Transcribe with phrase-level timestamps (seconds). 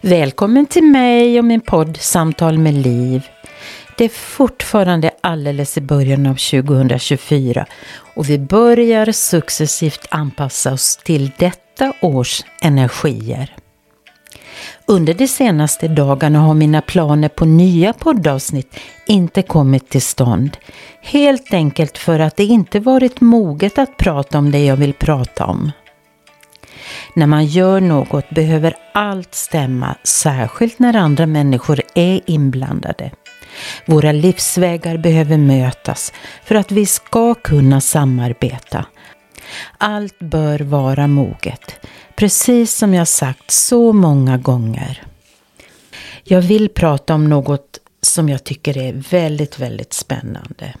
[0.00, 3.26] Välkommen till mig och min podd Samtal med Liv.
[3.96, 7.66] Det är fortfarande alldeles i början av 2024
[8.14, 13.56] och vi börjar successivt anpassa oss till detta års energier.
[14.86, 20.56] Under de senaste dagarna har mina planer på nya poddavsnitt inte kommit till stånd.
[21.02, 25.46] Helt enkelt för att det inte varit moget att prata om det jag vill prata
[25.46, 25.72] om.
[27.14, 33.10] När man gör något behöver allt stämma, särskilt när andra människor är inblandade.
[33.86, 36.12] Våra livsvägar behöver mötas
[36.44, 38.84] för att vi ska kunna samarbeta.
[39.78, 41.86] Allt bör vara moget,
[42.16, 45.02] precis som jag sagt så många gånger.
[46.24, 50.74] Jag vill prata om något som jag tycker är väldigt, väldigt spännande.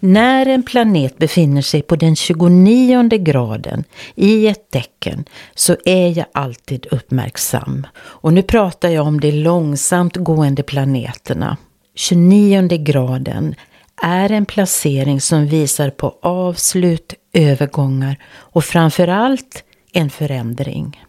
[0.00, 6.26] När en planet befinner sig på den 29 graden i ett tecken så är jag
[6.34, 7.86] alltid uppmärksam.
[7.98, 11.56] Och nu pratar jag om de långsamt gående planeterna.
[11.94, 13.54] 29 graden
[14.02, 21.00] är en placering som visar på avslut, övergångar och framförallt en förändring.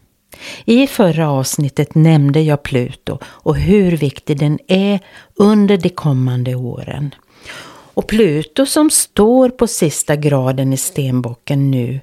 [0.65, 4.99] I förra avsnittet nämnde jag Pluto och hur viktig den är
[5.35, 7.15] under de kommande åren.
[7.97, 11.99] Och Pluto som står på sista graden i stenbocken nu,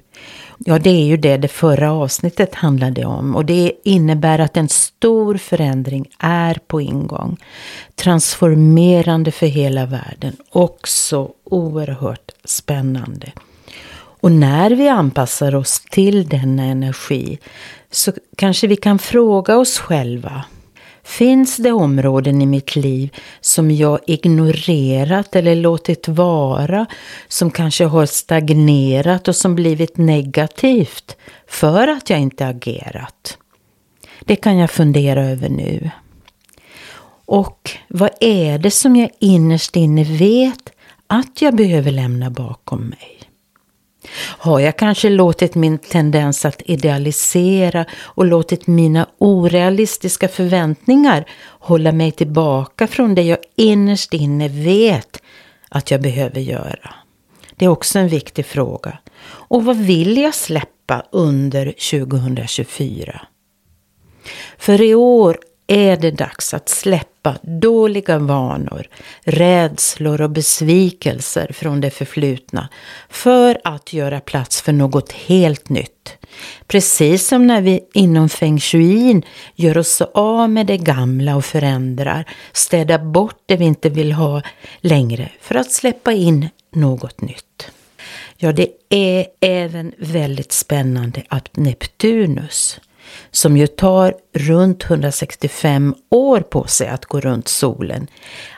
[0.57, 4.69] ja det är ju det det förra avsnittet handlade om och det innebär att en
[4.69, 7.37] stor förändring är på ingång.
[7.95, 13.31] Transformerande för hela världen, också oerhört spännande.
[13.97, 17.39] Och när vi anpassar oss till denna energi
[17.91, 20.43] så kanske vi kan fråga oss själva
[21.05, 26.85] Finns det områden i mitt liv som jag ignorerat eller låtit vara,
[27.27, 31.15] som kanske har stagnerat och som blivit negativt
[31.47, 33.37] för att jag inte agerat?
[34.21, 35.91] Det kan jag fundera över nu.
[37.25, 40.69] Och vad är det som jag innerst inne vet
[41.07, 43.14] att jag behöver lämna bakom mig?
[44.17, 51.25] Har jag kanske låtit min tendens att idealisera och låtit mina orealistiska förväntningar
[51.59, 55.21] hålla mig tillbaka från det jag innerst inne vet
[55.69, 56.93] att jag behöver göra?
[57.55, 58.97] Det är också en viktig fråga.
[59.25, 63.21] Och vad vill jag släppa under 2024?
[64.57, 65.37] För i år
[65.67, 68.87] är det dags att släppa dåliga vanor,
[69.23, 72.69] rädslor och besvikelser från det förflutna
[73.09, 76.17] för att göra plats för något helt nytt.
[76.67, 79.25] Precis som när vi inom feng shuin
[79.55, 84.41] gör oss av med det gamla och förändrar, städar bort det vi inte vill ha
[84.79, 87.71] längre för att släppa in något nytt.
[88.37, 92.79] Ja, det är även väldigt spännande att Neptunus
[93.31, 98.07] som ju tar runt 165 år på sig att gå runt solen,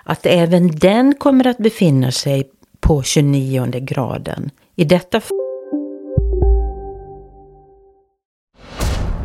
[0.04, 2.50] att även den kommer att befinna sig
[2.80, 4.50] på 29 graden.
[4.76, 5.22] I detta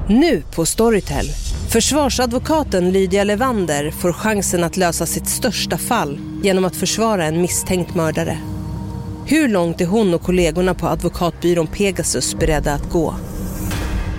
[0.08, 1.26] Nu på Storytel.
[1.72, 7.94] Försvarsadvokaten Lydia Levander får chansen att lösa sitt största fall genom att försvara en misstänkt
[7.94, 8.38] mördare.
[9.26, 13.14] Hur långt är hon och kollegorna på advokatbyrån Pegasus beredda att gå?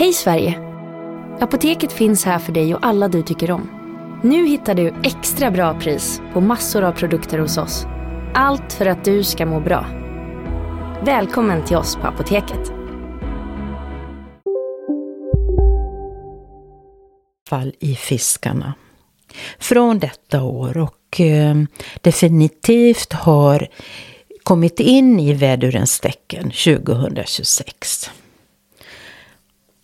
[0.00, 0.60] Hej Sverige!
[1.40, 3.70] Apoteket finns här för dig och alla du tycker om.
[4.22, 7.86] Nu hittar du extra bra pris på massor av produkter hos oss.
[8.34, 9.86] Allt för att du ska må bra.
[11.04, 12.72] Välkommen till oss på Apoteket.
[17.48, 18.74] Fall i fiskarna
[19.58, 21.56] från detta år och eh,
[22.00, 23.68] definitivt har
[24.42, 28.10] kommit in i vädurens tecken 2026.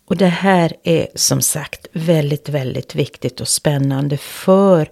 [0.08, 4.88] Och det här är som sagt väldigt, väldigt viktigt och spännande för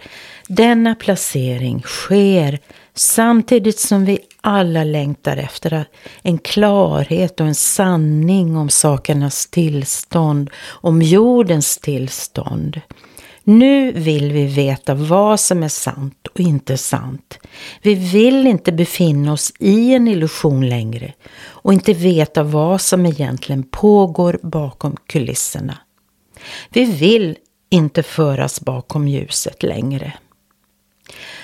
[0.49, 2.59] denna placering sker
[2.95, 5.85] samtidigt som vi alla längtar efter
[6.23, 12.81] en klarhet och en sanning om sakernas tillstånd, om jordens tillstånd.
[13.45, 17.39] Nu vill vi veta vad som är sant och inte sant.
[17.83, 21.13] Vi vill inte befinna oss i en illusion längre
[21.43, 25.79] och inte veta vad som egentligen pågår bakom kulisserna.
[26.71, 27.37] Vi vill
[27.71, 30.13] inte föras bakom ljuset längre.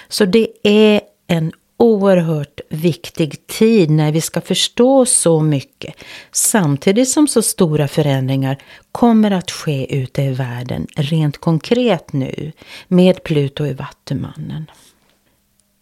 [0.08, 5.94] Så det är en oerhört viktig tid när vi ska förstå så mycket
[6.32, 8.58] samtidigt som så stora förändringar
[8.92, 12.52] kommer att ske ute i världen rent konkret nu
[12.88, 14.70] med Pluto i Vattumannen.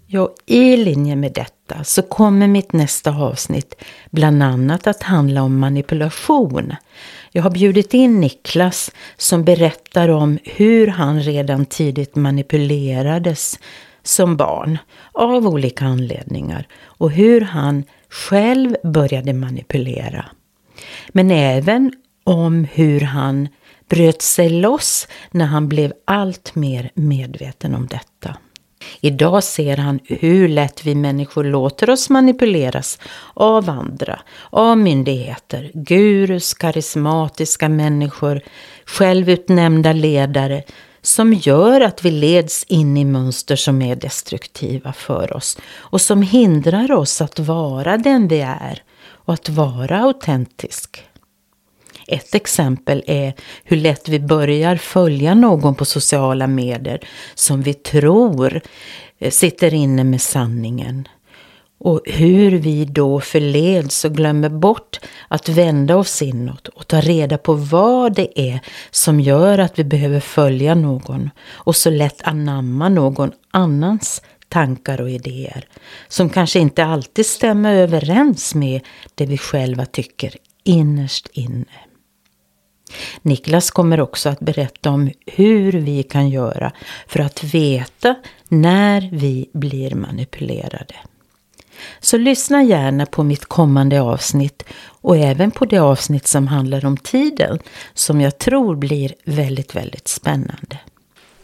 [0.06, 3.74] Ja, i linje med detta så kommer mitt nästa avsnitt
[4.10, 6.74] bland annat att handla om manipulation.
[7.32, 13.58] Jag har bjudit in Niklas som berättar om hur han redan tidigt manipulerades
[14.08, 14.78] som barn
[15.12, 20.24] av olika anledningar och hur han själv började manipulera.
[21.08, 21.92] Men även
[22.24, 23.48] om hur han
[23.88, 28.36] bröt sig loss när han blev allt mer medveten om detta.
[29.00, 32.98] Idag ser han hur lätt vi människor låter oss manipuleras
[33.34, 34.20] av andra,
[34.50, 38.40] av myndigheter, gurus, karismatiska människor,
[38.84, 40.62] självutnämnda ledare
[41.02, 46.22] som gör att vi leds in i mönster som är destruktiva för oss och som
[46.22, 51.04] hindrar oss att vara den vi är och att vara autentisk.
[52.06, 53.34] Ett exempel är
[53.64, 57.00] hur lätt vi börjar följa någon på sociala medier
[57.34, 58.60] som vi tror
[59.18, 61.08] eh, sitter inne med sanningen.
[61.80, 67.38] Och hur vi då förleds och glömmer bort att vända oss inåt och ta reda
[67.38, 68.60] på vad det är
[68.90, 75.10] som gör att vi behöver följa någon och så lätt anamma någon annans tankar och
[75.10, 75.64] idéer
[76.08, 78.80] som kanske inte alltid stämmer överens med
[79.14, 80.34] det vi själva tycker
[80.64, 81.64] innerst inne.
[83.22, 86.72] Niklas kommer också att berätta om hur vi kan göra
[87.06, 88.14] för att veta
[88.48, 90.94] när vi blir manipulerade.
[92.00, 94.64] Så lyssna gärna på mitt kommande avsnitt
[95.00, 97.58] och även på det avsnitt som handlar om tiden
[97.94, 100.78] som jag tror blir väldigt, väldigt spännande.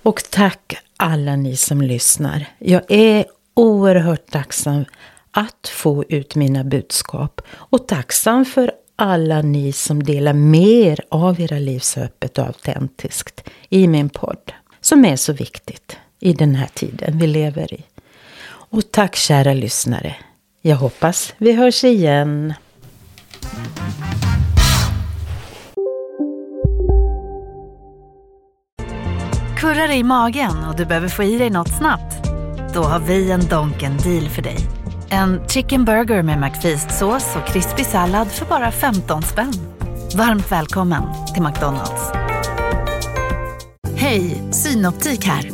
[0.03, 2.47] Och tack alla ni som lyssnar.
[2.59, 4.85] Jag är oerhört tacksam
[5.31, 11.59] att få ut mina budskap och tacksam för alla ni som delar mer av era
[11.59, 14.53] liv så öppet och autentiskt i min podd.
[14.81, 17.85] Som är så viktigt i den här tiden vi lever i.
[18.75, 20.17] Och tack kära lyssnare.
[20.63, 22.55] Jag hoppas vi hörs igen.
[29.57, 32.29] Kurrar det i magen och du behöver få i dig något snabbt?
[32.75, 34.59] Då har vi en Donken deal för dig.
[35.11, 39.55] En chicken burger med McFeast-sås och krispig sallad för bara 15 spänn.
[40.17, 41.03] Varmt välkommen
[41.35, 42.13] till McDonalds.
[43.97, 45.54] Hej, Synoptik här.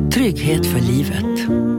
[0.21, 1.70] trygghet för livet.